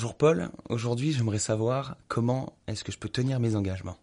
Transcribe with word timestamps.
Bonjour 0.00 0.16
Paul, 0.16 0.48
aujourd'hui 0.70 1.12
j'aimerais 1.12 1.38
savoir 1.38 1.98
comment 2.08 2.56
est-ce 2.66 2.84
que 2.84 2.90
je 2.90 2.96
peux 2.96 3.10
tenir 3.10 3.38
mes 3.38 3.54
engagements. 3.54 3.98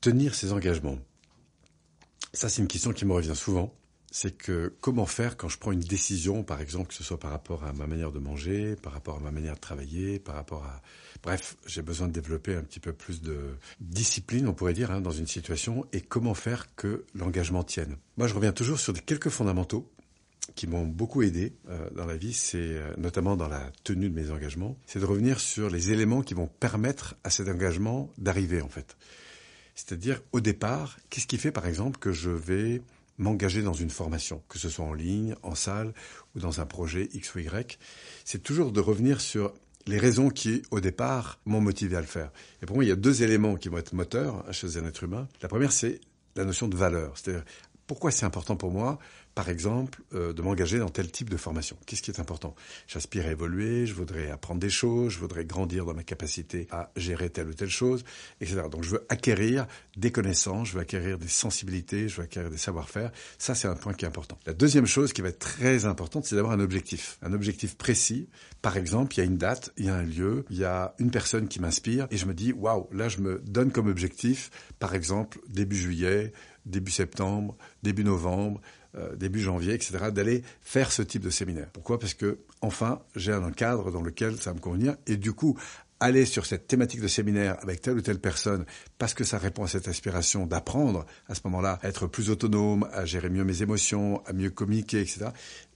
Tenir 0.00 0.34
ses 0.34 0.52
engagements. 0.54 0.96
Ça 2.32 2.48
c'est 2.48 2.62
une 2.62 2.66
question 2.66 2.94
qui 2.94 3.04
me 3.04 3.12
revient 3.12 3.36
souvent. 3.36 3.74
C'est 4.10 4.34
que 4.34 4.74
comment 4.80 5.04
faire 5.04 5.36
quand 5.36 5.50
je 5.50 5.58
prends 5.58 5.72
une 5.72 5.80
décision, 5.80 6.44
par 6.44 6.62
exemple, 6.62 6.88
que 6.88 6.94
ce 6.94 7.04
soit 7.04 7.18
par 7.18 7.30
rapport 7.30 7.64
à 7.64 7.74
ma 7.74 7.86
manière 7.86 8.10
de 8.10 8.18
manger, 8.18 8.74
par 8.76 8.94
rapport 8.94 9.18
à 9.18 9.20
ma 9.20 9.30
manière 9.30 9.56
de 9.56 9.60
travailler, 9.60 10.18
par 10.18 10.36
rapport 10.36 10.64
à... 10.64 10.80
Bref, 11.22 11.58
j'ai 11.66 11.82
besoin 11.82 12.08
de 12.08 12.12
développer 12.14 12.54
un 12.54 12.62
petit 12.62 12.80
peu 12.80 12.94
plus 12.94 13.20
de 13.20 13.58
discipline, 13.80 14.48
on 14.48 14.54
pourrait 14.54 14.72
dire, 14.72 14.90
hein, 14.90 15.02
dans 15.02 15.10
une 15.10 15.26
situation, 15.26 15.84
et 15.92 16.00
comment 16.00 16.32
faire 16.32 16.74
que 16.74 17.04
l'engagement 17.14 17.64
tienne? 17.64 17.98
Moi, 18.16 18.28
je 18.28 18.34
reviens 18.34 18.52
toujours 18.52 18.80
sur 18.80 18.94
quelques 19.04 19.28
fondamentaux 19.28 19.92
qui 20.54 20.66
m'ont 20.66 20.86
beaucoup 20.86 21.22
aidé 21.22 21.54
euh, 21.68 21.88
dans 21.90 22.06
la 22.06 22.16
vie, 22.16 22.32
c'est 22.32 22.58
euh, 22.58 22.92
notamment 22.98 23.36
dans 23.36 23.48
la 23.48 23.70
tenue 23.84 24.10
de 24.10 24.14
mes 24.14 24.30
engagements, 24.30 24.76
c'est 24.86 24.98
de 24.98 25.04
revenir 25.04 25.40
sur 25.40 25.70
les 25.70 25.92
éléments 25.92 26.22
qui 26.22 26.34
vont 26.34 26.46
permettre 26.46 27.14
à 27.24 27.30
cet 27.30 27.48
engagement 27.48 28.10
d'arriver 28.18 28.60
en 28.60 28.68
fait. 28.68 28.96
C'est-à-dire 29.74 30.20
au 30.32 30.40
départ, 30.40 30.98
qu'est-ce 31.10 31.26
qui 31.26 31.38
fait 31.38 31.52
par 31.52 31.66
exemple 31.66 31.98
que 31.98 32.12
je 32.12 32.30
vais 32.30 32.82
m'engager 33.18 33.62
dans 33.62 33.72
une 33.72 33.90
formation, 33.90 34.42
que 34.48 34.58
ce 34.58 34.68
soit 34.68 34.84
en 34.84 34.94
ligne, 34.94 35.36
en 35.42 35.54
salle 35.54 35.94
ou 36.34 36.40
dans 36.40 36.60
un 36.60 36.66
projet 36.66 37.08
X 37.12 37.34
ou 37.34 37.38
Y, 37.40 37.78
c'est 38.24 38.42
toujours 38.42 38.72
de 38.72 38.80
revenir 38.80 39.20
sur 39.20 39.54
les 39.86 39.98
raisons 39.98 40.28
qui, 40.28 40.62
au 40.70 40.80
départ, 40.80 41.40
m'ont 41.44 41.60
motivé 41.60 41.96
à 41.96 42.00
le 42.00 42.06
faire. 42.06 42.30
Et 42.62 42.66
pour 42.66 42.76
moi, 42.76 42.84
il 42.84 42.88
y 42.88 42.92
a 42.92 42.96
deux 42.96 43.22
éléments 43.22 43.56
qui 43.56 43.68
vont 43.68 43.78
être 43.78 43.92
moteurs 43.94 44.44
chez 44.52 44.76
un 44.76 44.86
être 44.86 45.02
humain. 45.02 45.28
La 45.40 45.48
première, 45.48 45.72
c'est 45.72 46.00
la 46.36 46.44
notion 46.44 46.68
de 46.68 46.76
valeur. 46.76 47.16
C'est-à-dire, 47.16 47.44
pourquoi 47.86 48.10
c'est 48.10 48.24
important 48.24 48.56
pour 48.56 48.70
moi 48.70 48.98
par 49.34 49.48
exemple, 49.48 50.02
euh, 50.14 50.32
de 50.32 50.42
m'engager 50.42 50.78
dans 50.78 50.88
tel 50.88 51.10
type 51.10 51.30
de 51.30 51.36
formation. 51.36 51.76
Qu'est-ce 51.86 52.02
qui 52.02 52.10
est 52.10 52.20
important? 52.20 52.54
J'aspire 52.86 53.26
à 53.26 53.30
évoluer, 53.30 53.86
je 53.86 53.94
voudrais 53.94 54.30
apprendre 54.30 54.60
des 54.60 54.70
choses, 54.70 55.12
je 55.12 55.18
voudrais 55.18 55.44
grandir 55.44 55.84
dans 55.84 55.94
ma 55.94 56.02
capacité 56.02 56.68
à 56.70 56.90
gérer 56.96 57.30
telle 57.30 57.48
ou 57.48 57.54
telle 57.54 57.70
chose, 57.70 58.04
etc. 58.40 58.62
Donc 58.70 58.84
je 58.84 58.90
veux 58.90 59.06
acquérir 59.08 59.66
des 59.96 60.12
connaissances, 60.12 60.68
je 60.68 60.74
veux 60.74 60.80
acquérir 60.80 61.18
des 61.18 61.28
sensibilités, 61.28 62.08
je 62.08 62.16
veux 62.16 62.24
acquérir 62.24 62.50
des 62.50 62.58
savoir-faire. 62.58 63.10
Ça, 63.38 63.54
c'est 63.54 63.68
un 63.68 63.74
point 63.74 63.94
qui 63.94 64.04
est 64.04 64.08
important. 64.08 64.38
La 64.46 64.52
deuxième 64.52 64.86
chose 64.86 65.12
qui 65.12 65.22
va 65.22 65.28
être 65.28 65.38
très 65.38 65.84
importante, 65.84 66.26
c'est 66.26 66.36
d'avoir 66.36 66.52
un 66.52 66.60
objectif. 66.60 67.18
Un 67.22 67.32
objectif 67.32 67.76
précis. 67.76 68.28
Par 68.60 68.76
exemple, 68.76 69.14
il 69.14 69.18
y 69.18 69.20
a 69.22 69.24
une 69.24 69.38
date, 69.38 69.72
il 69.76 69.86
y 69.86 69.88
a 69.88 69.96
un 69.96 70.02
lieu, 70.02 70.44
il 70.50 70.58
y 70.58 70.64
a 70.64 70.94
une 70.98 71.10
personne 71.10 71.48
qui 71.48 71.60
m'inspire, 71.60 72.06
et 72.10 72.16
je 72.16 72.26
me 72.26 72.34
dis, 72.34 72.52
waouh, 72.52 72.88
là, 72.92 73.08
je 73.08 73.18
me 73.18 73.40
donne 73.46 73.72
comme 73.72 73.88
objectif, 73.88 74.50
par 74.78 74.94
exemple, 74.94 75.38
début 75.48 75.76
juillet, 75.76 76.32
début 76.66 76.92
septembre, 76.92 77.56
début 77.82 78.04
novembre, 78.04 78.60
euh, 78.96 79.16
début 79.16 79.40
janvier, 79.40 79.74
etc., 79.74 80.10
d'aller 80.12 80.42
faire 80.60 80.92
ce 80.92 81.02
type 81.02 81.22
de 81.22 81.30
séminaire. 81.30 81.68
Pourquoi? 81.72 81.98
Parce 81.98 82.14
que, 82.14 82.38
enfin, 82.60 83.00
j'ai 83.16 83.32
un 83.32 83.50
cadre 83.50 83.90
dans 83.90 84.02
lequel 84.02 84.36
ça 84.36 84.50
va 84.50 84.54
me 84.54 84.60
convenir, 84.60 84.96
et 85.06 85.16
du 85.16 85.32
coup, 85.32 85.58
aller 86.02 86.26
sur 86.26 86.46
cette 86.46 86.66
thématique 86.66 87.00
de 87.00 87.08
séminaire 87.08 87.56
avec 87.62 87.80
telle 87.80 87.96
ou 87.96 88.00
telle 88.00 88.18
personne 88.18 88.64
parce 88.98 89.14
que 89.14 89.22
ça 89.22 89.38
répond 89.38 89.64
à 89.64 89.68
cette 89.68 89.86
aspiration 89.86 90.46
d'apprendre 90.46 91.06
à 91.28 91.34
ce 91.34 91.40
moment-là 91.44 91.78
à 91.82 91.88
être 91.88 92.08
plus 92.08 92.28
autonome, 92.28 92.88
à 92.92 93.04
gérer 93.04 93.30
mieux 93.30 93.44
mes 93.44 93.62
émotions, 93.62 94.20
à 94.26 94.32
mieux 94.32 94.50
communiquer, 94.50 95.00
etc. 95.00 95.26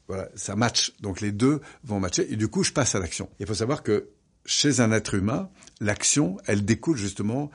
Voilà, 0.08 0.28
ça 0.34 0.56
match. 0.56 0.92
Donc 1.00 1.20
les 1.20 1.30
deux 1.30 1.60
vont 1.84 2.00
matcher 2.00 2.30
et 2.30 2.36
du 2.36 2.48
coup 2.48 2.64
je 2.64 2.72
passe 2.72 2.96
à 2.96 2.98
l'action. 2.98 3.30
Il 3.38 3.46
faut 3.46 3.54
savoir 3.54 3.84
que 3.84 4.08
chez 4.44 4.80
un 4.80 4.90
être 4.90 5.14
humain, 5.14 5.48
l'action, 5.80 6.38
elle 6.46 6.64
découle 6.64 6.96
justement 6.96 7.50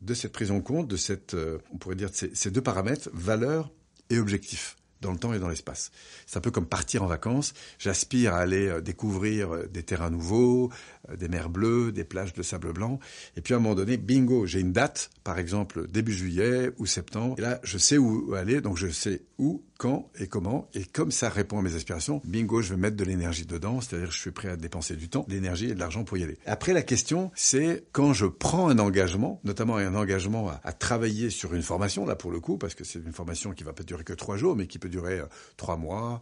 de 0.00 0.14
cette 0.14 0.32
prise 0.32 0.50
en 0.50 0.60
compte, 0.60 0.88
de 0.88 0.96
cette, 0.96 1.34
euh, 1.34 1.58
on 1.72 1.76
pourrait 1.76 1.96
dire, 1.96 2.10
ces, 2.12 2.34
ces 2.34 2.50
deux 2.50 2.60
paramètres, 2.62 3.10
valeur 3.12 3.70
et 4.10 4.18
objectif 4.18 4.76
dans 5.00 5.12
le 5.12 5.18
temps 5.18 5.32
et 5.32 5.38
dans 5.38 5.48
l'espace. 5.48 5.90
C'est 6.26 6.38
un 6.38 6.40
peu 6.40 6.50
comme 6.50 6.66
partir 6.66 7.02
en 7.02 7.06
vacances. 7.06 7.52
J'aspire 7.78 8.34
à 8.34 8.38
aller 8.38 8.68
euh, 8.68 8.80
découvrir 8.80 9.54
euh, 9.54 9.66
des 9.66 9.82
terrains 9.82 10.10
nouveaux, 10.10 10.70
des 11.18 11.28
mers 11.28 11.50
bleues, 11.50 11.92
des 11.92 12.04
plages 12.04 12.32
de 12.32 12.42
sable 12.42 12.72
blanc. 12.72 12.98
Et 13.36 13.40
puis 13.40 13.54
à 13.54 13.58
un 13.58 13.60
moment 13.60 13.74
donné, 13.74 13.96
bingo, 13.96 14.46
j'ai 14.46 14.60
une 14.60 14.72
date, 14.72 15.10
par 15.24 15.38
exemple 15.38 15.86
début 15.88 16.12
juillet 16.12 16.70
ou 16.78 16.86
septembre. 16.86 17.36
Et 17.38 17.42
là, 17.42 17.60
je 17.62 17.78
sais 17.78 17.98
où 17.98 18.34
aller, 18.34 18.60
donc 18.60 18.76
je 18.76 18.88
sais 18.88 19.22
où, 19.38 19.62
quand 19.78 20.10
et 20.18 20.26
comment. 20.26 20.68
Et 20.74 20.84
comme 20.84 21.10
ça 21.10 21.28
répond 21.28 21.58
à 21.58 21.62
mes 21.62 21.74
aspirations, 21.74 22.20
bingo, 22.24 22.62
je 22.62 22.74
vais 22.74 22.80
mettre 22.80 22.96
de 22.96 23.04
l'énergie 23.04 23.46
dedans, 23.46 23.80
c'est-à-dire 23.80 24.10
je 24.10 24.18
suis 24.18 24.30
prêt 24.30 24.48
à 24.48 24.56
dépenser 24.56 24.96
du 24.96 25.08
temps, 25.08 25.24
de 25.28 25.34
l'énergie 25.34 25.70
et 25.70 25.74
de 25.74 25.78
l'argent 25.78 26.04
pour 26.04 26.16
y 26.16 26.22
aller. 26.22 26.38
Après, 26.46 26.72
la 26.72 26.82
question, 26.82 27.30
c'est 27.34 27.84
quand 27.92 28.12
je 28.12 28.26
prends 28.26 28.68
un 28.68 28.78
engagement, 28.78 29.40
notamment 29.44 29.76
un 29.76 29.94
engagement 29.94 30.50
à, 30.62 30.72
travailler 30.72 31.30
sur 31.30 31.54
une 31.54 31.62
formation, 31.62 32.06
là 32.06 32.16
pour 32.16 32.30
le 32.30 32.40
coup, 32.40 32.58
parce 32.58 32.74
que 32.74 32.84
c'est 32.84 32.98
une 32.98 33.12
formation 33.12 33.52
qui 33.52 33.64
va 33.64 33.72
pas 33.72 33.82
durer 33.82 34.04
que 34.04 34.12
trois 34.12 34.36
jours, 34.36 34.56
mais 34.56 34.66
qui 34.66 34.78
peut 34.78 34.88
durer 34.88 35.20
euh, 35.20 35.26
trois 35.56 35.76
mois, 35.76 36.20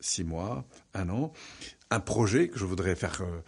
six 0.00 0.24
mois, 0.24 0.64
un 0.94 1.08
an, 1.08 1.32
un 1.90 2.00
projet 2.00 2.48
que 2.48 2.58
je 2.58 2.64
voudrais 2.64 2.94
faire... 2.94 3.22
Euh, 3.22 3.40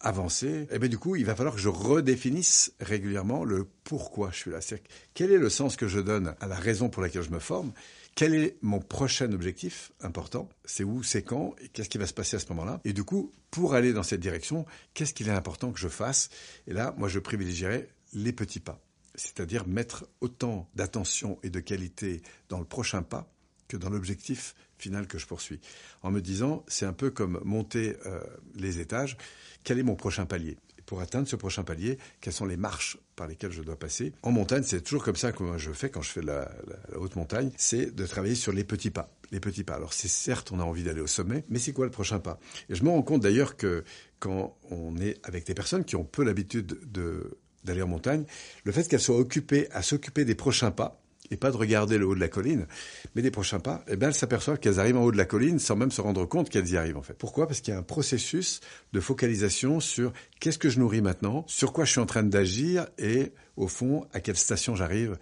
avancer, 0.00 0.48
et 0.48 0.68
eh 0.72 0.78
bien 0.78 0.88
du 0.88 0.98
coup, 0.98 1.16
il 1.16 1.24
va 1.24 1.34
falloir 1.34 1.54
que 1.54 1.60
je 1.60 1.68
redéfinisse 1.68 2.72
régulièrement 2.80 3.44
le 3.44 3.66
pourquoi 3.84 4.30
je 4.30 4.36
suis 4.36 4.50
là. 4.50 4.60
C'est 4.60 4.82
quel 5.14 5.32
est 5.32 5.38
le 5.38 5.50
sens 5.50 5.76
que 5.76 5.88
je 5.88 6.00
donne 6.00 6.34
à 6.40 6.46
la 6.46 6.56
raison 6.56 6.88
pour 6.88 7.02
laquelle 7.02 7.22
je 7.22 7.30
me 7.30 7.38
forme? 7.38 7.72
Quel 8.14 8.34
est 8.34 8.56
mon 8.62 8.78
prochain 8.78 9.30
objectif 9.32 9.92
important? 10.00 10.48
C'est 10.64 10.84
où, 10.84 11.02
c'est 11.02 11.22
quand, 11.22 11.54
et 11.60 11.68
qu'est-ce 11.68 11.90
qui 11.90 11.98
va 11.98 12.06
se 12.06 12.14
passer 12.14 12.36
à 12.36 12.38
ce 12.38 12.48
moment-là? 12.48 12.80
Et 12.84 12.94
du 12.94 13.04
coup, 13.04 13.30
pour 13.50 13.74
aller 13.74 13.92
dans 13.92 14.02
cette 14.02 14.20
direction, 14.20 14.64
qu'est-ce 14.94 15.12
qu'il 15.12 15.28
est 15.28 15.32
important 15.32 15.70
que 15.70 15.78
je 15.78 15.88
fasse? 15.88 16.30
Et 16.66 16.72
là, 16.72 16.94
moi, 16.96 17.08
je 17.08 17.18
privilégierais 17.18 17.88
les 18.14 18.32
petits 18.32 18.60
pas, 18.60 18.80
c'est-à-dire 19.16 19.66
mettre 19.66 20.06
autant 20.20 20.68
d'attention 20.74 21.38
et 21.42 21.50
de 21.50 21.60
qualité 21.60 22.22
dans 22.48 22.58
le 22.58 22.64
prochain 22.64 23.02
pas 23.02 23.30
que 23.68 23.76
dans 23.76 23.90
l'objectif 23.90 24.54
final 24.78 25.06
que 25.06 25.18
je 25.18 25.26
poursuis. 25.26 25.60
En 26.02 26.10
me 26.10 26.20
disant, 26.20 26.64
c'est 26.68 26.86
un 26.86 26.92
peu 26.92 27.10
comme 27.10 27.40
monter 27.44 27.96
euh, 28.06 28.20
les 28.54 28.80
étages, 28.80 29.16
quel 29.64 29.78
est 29.78 29.82
mon 29.82 29.96
prochain 29.96 30.26
palier? 30.26 30.56
Pour 30.84 31.00
atteindre 31.00 31.26
ce 31.26 31.34
prochain 31.34 31.64
palier, 31.64 31.98
quelles 32.20 32.32
sont 32.32 32.46
les 32.46 32.56
marches 32.56 32.96
par 33.16 33.26
lesquelles 33.26 33.50
je 33.50 33.62
dois 33.62 33.76
passer? 33.76 34.12
En 34.22 34.30
montagne, 34.30 34.62
c'est 34.62 34.82
toujours 34.82 35.02
comme 35.02 35.16
ça 35.16 35.32
que 35.32 35.58
je 35.58 35.72
fais 35.72 35.90
quand 35.90 36.02
je 36.02 36.10
fais 36.10 36.22
la, 36.22 36.48
haute 36.94 37.16
montagne, 37.16 37.50
c'est 37.56 37.92
de 37.92 38.06
travailler 38.06 38.36
sur 38.36 38.52
les 38.52 38.62
petits 38.62 38.90
pas. 38.90 39.12
Les 39.32 39.40
petits 39.40 39.64
pas. 39.64 39.74
Alors 39.74 39.92
c'est 39.92 40.06
certes, 40.06 40.52
on 40.52 40.60
a 40.60 40.62
envie 40.62 40.84
d'aller 40.84 41.00
au 41.00 41.08
sommet, 41.08 41.44
mais 41.48 41.58
c'est 41.58 41.72
quoi 41.72 41.86
le 41.86 41.90
prochain 41.90 42.20
pas? 42.20 42.38
Et 42.68 42.76
je 42.76 42.84
me 42.84 42.90
rends 42.90 43.02
compte 43.02 43.22
d'ailleurs 43.22 43.56
que 43.56 43.82
quand 44.20 44.56
on 44.70 44.96
est 44.98 45.18
avec 45.26 45.44
des 45.44 45.54
personnes 45.54 45.84
qui 45.84 45.96
ont 45.96 46.04
peu 46.04 46.22
l'habitude 46.22 46.78
de 46.92 47.36
d'aller 47.64 47.82
en 47.82 47.88
montagne, 47.88 48.24
le 48.62 48.70
fait 48.70 48.86
qu'elles 48.88 49.00
soient 49.00 49.18
occupées 49.18 49.68
à 49.72 49.82
s'occuper 49.82 50.24
des 50.24 50.36
prochains 50.36 50.70
pas, 50.70 51.02
et 51.30 51.36
pas 51.36 51.50
de 51.50 51.56
regarder 51.56 51.98
le 51.98 52.06
haut 52.06 52.14
de 52.14 52.20
la 52.20 52.28
colline, 52.28 52.66
mais 53.14 53.22
des 53.22 53.30
prochains 53.30 53.60
pas, 53.60 53.84
eh 53.88 53.96
bien, 53.96 54.08
elles 54.08 54.14
s'aperçoivent 54.14 54.58
qu'elles 54.58 54.80
arrivent 54.80 54.96
en 54.96 55.04
haut 55.04 55.12
de 55.12 55.16
la 55.16 55.24
colline 55.24 55.58
sans 55.58 55.76
même 55.76 55.90
se 55.90 56.00
rendre 56.00 56.24
compte 56.26 56.50
qu'elles 56.50 56.68
y 56.68 56.76
arrivent, 56.76 56.96
en 56.96 57.02
fait. 57.02 57.14
Pourquoi? 57.14 57.46
Parce 57.46 57.60
qu'il 57.60 57.72
y 57.72 57.76
a 57.76 57.80
un 57.80 57.84
processus 57.84 58.60
de 58.92 59.00
focalisation 59.00 59.80
sur 59.80 60.12
qu'est-ce 60.40 60.58
que 60.58 60.68
je 60.68 60.78
nourris 60.78 61.02
maintenant, 61.02 61.44
sur 61.46 61.72
quoi 61.72 61.84
je 61.84 61.92
suis 61.92 62.00
en 62.00 62.06
train 62.06 62.22
d'agir 62.22 62.86
et, 62.98 63.32
au 63.56 63.68
fond, 63.68 64.06
à 64.12 64.20
quelle 64.20 64.36
station 64.36 64.74
j'arrive 64.74 65.18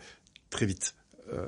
très 0.50 0.66
vite. 0.66 0.94
Euh, 1.32 1.46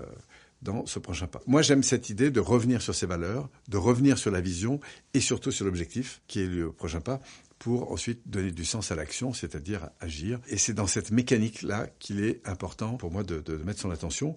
dans 0.63 0.87
ce 0.87 0.99
prochain 0.99 1.27
pas. 1.27 1.41
Moi, 1.47 1.63
j'aime 1.63 1.83
cette 1.83 2.11
idée 2.11 2.31
de 2.31 2.41
revenir 2.41 2.83
sur 2.83 2.95
ces 2.95 3.07
valeurs, 3.07 3.49
de 3.69 3.77
revenir 3.77 4.19
sur 4.19 4.31
la 4.31 4.41
vision 4.41 4.81
et 5.15 5.21
surtout 5.21 5.53
sur 5.53 5.65
l'objectif 5.65 6.23
qui 6.27 6.41
est 6.41 6.47
le 6.47 6.73
prochain 6.73 7.01
pas 7.01 7.21
pour 7.59 7.91
ensuite 7.91 8.29
donner 8.29 8.51
du 8.51 8.65
sens 8.65 8.93
à 8.93 8.95
l'action, 8.95 9.33
c'est-à-dire 9.33 9.89
agir. 10.01 10.41
Et 10.49 10.59
c'est 10.59 10.75
dans 10.75 10.87
cette 10.87 11.11
mécanique-là 11.11 11.89
qu'il 11.99 12.23
est 12.23 12.47
important 12.47 12.97
pour 12.97 13.11
moi 13.11 13.23
de, 13.23 13.43
mettre 13.65 13.81
son 13.81 13.91
attention. 13.91 14.35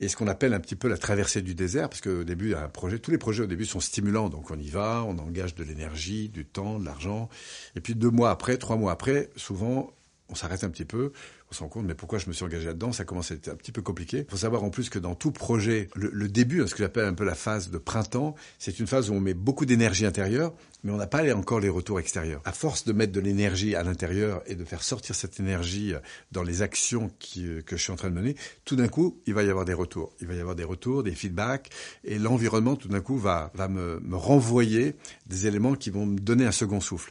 Et 0.00 0.08
ce 0.08 0.16
qu'on 0.16 0.26
appelle 0.26 0.54
un 0.54 0.60
petit 0.60 0.76
peu 0.76 0.88
la 0.88 0.96
traversée 0.96 1.42
du 1.42 1.54
désert, 1.54 1.88
parce 1.88 2.00
qu'au 2.00 2.24
début, 2.24 2.54
projet, 2.72 2.98
tous 2.98 3.10
les 3.10 3.18
projets 3.18 3.42
au 3.42 3.46
début 3.46 3.66
sont 3.66 3.80
stimulants, 3.80 4.28
donc 4.28 4.50
on 4.50 4.58
y 4.58 4.70
va, 4.70 5.04
on 5.06 5.18
engage 5.18 5.54
de 5.54 5.62
l'énergie, 5.62 6.28
du 6.28 6.46
temps, 6.46 6.78
de 6.78 6.84
l'argent. 6.84 7.28
Et 7.76 7.80
puis 7.80 7.94
deux 7.94 8.10
mois 8.10 8.30
après, 8.30 8.56
trois 8.56 8.76
mois 8.76 8.92
après, 8.92 9.30
souvent, 9.36 9.92
on 10.28 10.34
s'arrête 10.34 10.64
un 10.64 10.70
petit 10.70 10.86
peu, 10.86 11.12
se 11.54 11.60
rend 11.60 11.68
compte, 11.68 11.86
mais 11.86 11.94
pourquoi 11.94 12.18
je 12.18 12.28
me 12.28 12.32
suis 12.32 12.44
engagé 12.44 12.66
là-dedans 12.66 12.92
Ça 12.92 13.04
commence 13.04 13.30
à 13.30 13.34
être 13.34 13.48
un 13.48 13.56
petit 13.56 13.72
peu 13.72 13.82
compliqué. 13.82 14.24
Il 14.28 14.30
faut 14.30 14.36
savoir 14.36 14.64
en 14.64 14.70
plus 14.70 14.90
que 14.90 14.98
dans 14.98 15.14
tout 15.14 15.32
projet, 15.32 15.88
le, 15.94 16.28
début, 16.28 16.62
hein, 16.62 16.66
ce 16.66 16.74
que 16.74 16.82
j'appelle 16.82 17.06
un 17.06 17.14
peu 17.14 17.24
la 17.24 17.34
phase 17.34 17.70
de 17.70 17.78
printemps, 17.78 18.34
c'est 18.58 18.78
une 18.78 18.86
phase 18.86 19.10
où 19.10 19.14
on 19.14 19.20
met 19.20 19.34
beaucoup 19.34 19.64
d'énergie 19.64 20.04
intérieure, 20.04 20.52
mais 20.82 20.92
on 20.92 20.96
n'a 20.96 21.06
pas 21.06 21.34
encore 21.34 21.60
les 21.60 21.70
retours 21.70 21.98
extérieurs. 21.98 22.42
À 22.44 22.52
force 22.52 22.84
de 22.84 22.92
mettre 22.92 23.12
de 23.12 23.20
l'énergie 23.20 23.74
à 23.74 23.82
l'intérieur 23.82 24.42
et 24.46 24.54
de 24.54 24.64
faire 24.64 24.82
sortir 24.82 25.14
cette 25.14 25.40
énergie 25.40 25.94
dans 26.32 26.42
les 26.42 26.60
actions 26.60 27.10
qui, 27.18 27.46
que 27.64 27.76
je 27.76 27.82
suis 27.82 27.92
en 27.92 27.96
train 27.96 28.10
de 28.10 28.14
mener, 28.14 28.36
tout 28.64 28.76
d'un 28.76 28.88
coup, 28.88 29.18
il 29.26 29.32
va 29.32 29.42
y 29.42 29.48
avoir 29.48 29.64
des 29.64 29.72
retours. 29.72 30.12
Il 30.20 30.26
va 30.26 30.34
y 30.34 30.40
avoir 30.40 30.54
des 30.54 30.64
retours, 30.64 31.02
des 31.02 31.14
feedbacks, 31.14 31.70
et 32.04 32.18
l'environnement, 32.18 32.76
tout 32.76 32.88
d'un 32.88 33.00
coup, 33.00 33.16
va, 33.16 33.50
me 33.68 34.16
renvoyer 34.16 34.96
des 35.26 35.46
éléments 35.46 35.74
qui 35.74 35.90
vont 35.90 36.04
me 36.04 36.18
donner 36.18 36.44
un 36.44 36.52
second 36.52 36.80
souffle. 36.80 37.10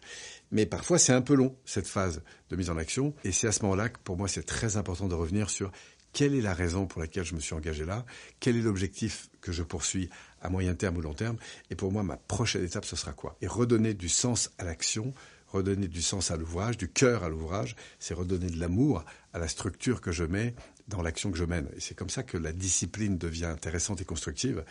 Mais 0.53 0.67
parfois, 0.67 0.99
c'est 0.99 1.13
un 1.13 1.21
peu 1.21 1.33
long, 1.33 1.57
cette 1.65 1.87
phase 1.87 2.21
de 2.49 2.55
mise 2.55 2.69
en 2.69 2.77
action. 2.77 3.15
Et 3.23 3.31
c'est 3.31 3.47
à 3.47 3.51
ce 3.51 3.63
moment-là 3.63 3.89
que, 3.89 3.97
pour 4.03 4.17
moi, 4.17 4.27
c'est 4.27 4.43
très 4.43 4.77
important 4.77 5.07
de 5.07 5.15
revenir 5.15 5.49
sur 5.49 5.71
quelle 6.13 6.35
est 6.35 6.41
la 6.41 6.53
raison 6.53 6.85
pour 6.85 7.01
laquelle 7.01 7.23
je 7.23 7.33
me 7.33 7.39
suis 7.39 7.55
engagé 7.55 7.85
là, 7.85 8.05
quel 8.39 8.55
est 8.55 8.61
l'objectif 8.61 9.29
que 9.41 9.51
je 9.51 9.63
poursuis 9.63 10.11
à 10.43 10.49
moyen 10.49 10.75
terme 10.75 10.97
ou 10.97 11.01
long 11.01 11.15
terme, 11.15 11.37
et 11.71 11.75
pour 11.75 11.91
moi, 11.91 12.03
ma 12.03 12.17
prochaine 12.17 12.63
étape, 12.63 12.85
ce 12.85 12.95
sera 12.95 13.13
quoi? 13.13 13.35
Et 13.41 13.47
redonner 13.47 13.95
du 13.95 14.09
sens 14.09 14.51
à 14.59 14.63
l'action, 14.63 15.11
redonner 15.47 15.87
du 15.87 16.03
sens 16.03 16.29
à 16.29 16.37
l'ouvrage, 16.37 16.77
du 16.77 16.87
cœur 16.87 17.23
à 17.23 17.29
l'ouvrage, 17.29 17.75
c'est 17.97 18.13
redonner 18.13 18.51
de 18.51 18.59
l'amour 18.59 19.03
à 19.33 19.39
la 19.39 19.47
structure 19.47 20.01
que 20.01 20.11
je 20.11 20.23
mets 20.23 20.53
dans 20.87 21.01
l'action 21.01 21.31
que 21.31 21.37
je 21.37 21.45
mène. 21.45 21.69
Et 21.75 21.79
c'est 21.79 21.95
comme 21.95 22.09
ça 22.09 22.23
que 22.23 22.37
la 22.37 22.51
discipline 22.51 23.17
devient 23.17 23.45
intéressante 23.45 24.01
et 24.01 24.05
constructive, 24.05 24.63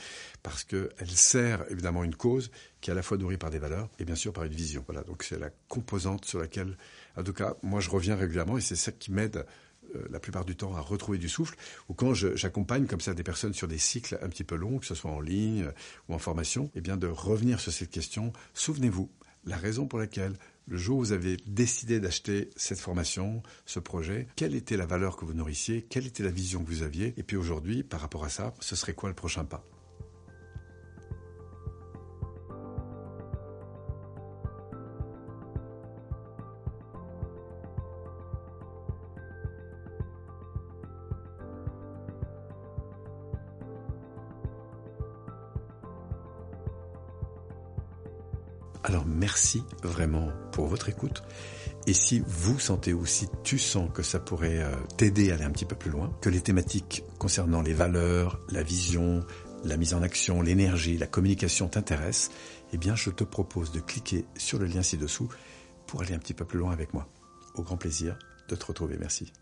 parce 0.43 0.64
qu'elle 0.64 1.11
sert 1.11 1.64
évidemment 1.70 2.05
une 2.05 2.14
cause 2.14 2.50
qui 2.81 2.91
est 2.91 2.93
à 2.93 2.97
la 2.97 3.03
fois 3.03 3.17
nourrie 3.17 3.38
par 3.38 3.50
des 3.50 3.59
valeurs 3.59 3.88
et 3.99 4.05
bien 4.05 4.14
sûr 4.14 4.32
par 4.32 4.44
une 4.44 4.53
vision. 4.53 4.85
Voilà, 4.87 5.03
donc 5.05 5.23
c'est 5.23 5.38
la 5.38 5.50
composante 5.69 6.25
sur 6.25 6.38
laquelle, 6.38 6.76
en 7.17 7.23
tout 7.23 7.32
cas, 7.32 7.56
moi 7.62 7.81
je 7.81 7.91
reviens 7.91 8.17
régulièrement 8.17 8.59
et 8.59 8.61
c'est 8.61 8.76
ça 8.76 8.93
qui 8.93 9.11
m'aide 9.11 9.47
euh, 9.94 10.06
la 10.11 10.20
plupart 10.20 10.44
du 10.44 10.56
temps 10.56 10.75
à 10.76 10.81
retrouver 10.81 11.19
du 11.19 11.29
souffle, 11.29 11.56
ou 11.88 11.94
quand 11.94 12.14
j'accompagne 12.14 12.87
comme 12.87 13.00
ça 13.00 13.14
des 13.14 13.23
personnes 13.23 13.55
sur 13.55 13.69
des 13.69 13.79
cycles 13.79 14.19
un 14.23 14.29
petit 14.29 14.44
peu 14.44 14.55
longs, 14.55 14.79
que 14.79 14.87
ce 14.87 14.94
soit 14.94 15.11
en 15.11 15.20
ligne 15.20 15.64
euh, 15.64 15.73
ou 16.09 16.14
en 16.14 16.19
formation, 16.19 16.67
et 16.67 16.70
eh 16.76 16.81
bien 16.81 16.97
de 16.97 17.06
revenir 17.06 17.61
sur 17.61 17.73
cette 17.73 17.91
question. 17.91 18.32
Souvenez-vous, 18.55 19.11
la 19.44 19.56
raison 19.56 19.87
pour 19.87 19.99
laquelle 19.99 20.35
le 20.67 20.76
jour 20.76 20.99
où 20.99 21.00
vous 21.00 21.12
avez 21.12 21.37
décidé 21.47 22.00
d'acheter 22.00 22.50
cette 22.56 22.81
formation, 22.81 23.43
ce 23.67 23.81
projet, 23.81 24.29
quelle 24.37 24.55
était 24.55 24.76
la 24.76 24.87
valeur 24.87 25.17
que 25.17 25.25
vous 25.25 25.35
nourrissiez, 25.35 25.82
quelle 25.82 26.06
était 26.06 26.23
la 26.23 26.31
vision 26.31 26.62
que 26.62 26.70
vous 26.70 26.82
aviez, 26.82 27.14
et 27.17 27.23
puis 27.23 27.37
aujourd'hui, 27.37 27.82
par 27.82 28.00
rapport 28.00 28.25
à 28.25 28.29
ça, 28.29 28.55
ce 28.61 28.76
serait 28.76 28.94
quoi 28.94 29.09
le 29.09 29.14
prochain 29.14 29.44
pas? 29.44 29.64
Alors 48.84 49.06
merci 49.06 49.62
vraiment 49.82 50.29
pour 50.50 50.67
votre 50.67 50.88
écoute. 50.88 51.23
Et 51.87 51.94
si 51.94 52.23
vous 52.26 52.58
sentez 52.58 52.93
ou 52.93 53.06
si 53.06 53.29
tu 53.43 53.58
sens 53.58 53.90
que 53.93 54.02
ça 54.02 54.20
pourrait 54.20 54.62
euh, 54.62 54.75
t'aider 54.96 55.31
à 55.31 55.34
aller 55.34 55.44
un 55.44 55.50
petit 55.50 55.64
peu 55.64 55.75
plus 55.75 55.90
loin, 55.90 56.12
que 56.20 56.29
les 56.29 56.40
thématiques 56.40 57.05
concernant 57.19 57.61
les 57.61 57.75
valeurs, 57.75 58.40
la 58.50 58.62
vision, 58.62 59.20
la 59.64 59.76
mise 59.76 59.94
en 59.94 60.02
action, 60.02 60.43
l'énergie, 60.43 60.96
la 60.99 61.06
communication 61.06 61.69
t'intéressent, 61.69 62.31
eh 62.73 62.79
bien 62.79 62.94
je 62.94 63.11
te 63.11 63.25
propose 63.25 63.73
de 63.73 63.81
cliquer 63.81 64.25
sur 64.37 64.58
le 64.58 64.67
lien 64.67 64.82
ci-dessous 64.82 65.28
pour 65.87 66.02
aller 66.02 66.14
un 66.14 66.19
petit 66.19 66.35
peu 66.35 66.44
plus 66.44 66.58
loin 66.58 66.73
avec 66.73 66.94
moi. 66.94 67.08
Au 67.55 67.62
grand 67.62 67.76
plaisir 67.76 68.17
de 68.49 68.55
te 68.56 68.64
retrouver. 68.64 68.96
Merci. 68.99 69.32